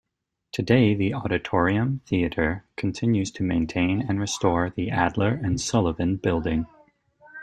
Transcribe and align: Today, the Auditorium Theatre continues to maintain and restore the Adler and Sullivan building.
Today, 0.51 0.95
the 0.95 1.13
Auditorium 1.13 2.01
Theatre 2.07 2.63
continues 2.75 3.29
to 3.33 3.43
maintain 3.43 4.01
and 4.01 4.19
restore 4.19 4.71
the 4.71 4.89
Adler 4.89 5.39
and 5.43 5.61
Sullivan 5.61 6.15
building. 6.15 6.65